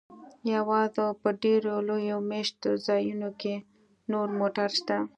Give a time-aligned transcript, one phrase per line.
[0.53, 3.55] یوازې په ډیرو لویو میشت ځایونو کې
[4.11, 4.97] نور موټر شته